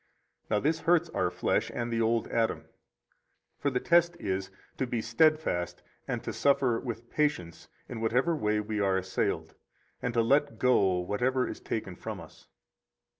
[0.47, 2.65] 66 Now, this hurts our flesh and the old Adam;
[3.59, 8.59] for the test is to be steadfast and to suffer with patience in whatever way
[8.61, 9.53] we are assailed,
[10.01, 12.47] and to let go whatever is taken from us.